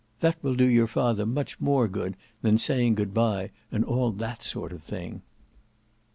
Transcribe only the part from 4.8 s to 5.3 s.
thing."